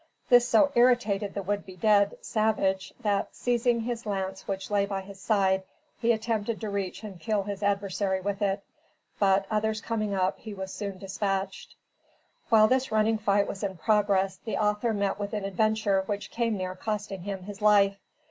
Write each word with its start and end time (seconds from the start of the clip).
This 0.29 0.49
so 0.49 0.71
irritated 0.73 1.35
the 1.35 1.43
would 1.43 1.63
be 1.63 1.75
dead, 1.75 2.17
savage, 2.21 2.91
that, 3.01 3.35
seizing 3.35 3.81
his 3.81 4.07
lance 4.07 4.47
which 4.47 4.71
lay 4.71 4.87
by 4.87 5.01
his 5.01 5.19
side, 5.19 5.61
he 5.99 6.11
attempted 6.11 6.59
to 6.59 6.71
reach 6.71 7.03
and 7.03 7.19
kill 7.19 7.43
his 7.43 7.61
adversary 7.61 8.19
with 8.19 8.41
it; 8.41 8.63
but, 9.19 9.45
others 9.51 9.79
coming 9.79 10.15
up, 10.15 10.39
he 10.39 10.55
was 10.55 10.73
soon 10.73 10.97
dispatched. 10.97 11.75
While 12.49 12.67
this 12.67 12.91
running 12.91 13.19
fight 13.19 13.47
was 13.47 13.61
in 13.63 13.77
progress, 13.77 14.37
the 14.37 14.57
author 14.57 14.91
met 14.91 15.19
with 15.19 15.33
an 15.33 15.45
adventure 15.45 16.01
which 16.07 16.31
came 16.31 16.57
near 16.57 16.73
costing 16.73 17.21
him 17.21 17.43
his 17.43 17.61
life. 17.61 17.99